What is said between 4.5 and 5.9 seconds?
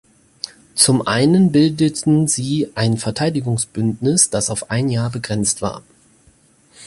ein Jahr begrenzt war.